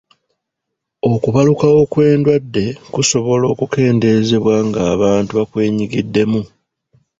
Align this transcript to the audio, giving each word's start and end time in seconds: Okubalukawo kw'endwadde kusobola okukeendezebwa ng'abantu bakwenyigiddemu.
Okubalukawo 1.13 1.79
kw'endwadde 1.91 2.65
kusobola 2.93 3.45
okukeendezebwa 3.53 4.55
ng'abantu 4.67 5.31
bakwenyigiddemu. 5.39 6.41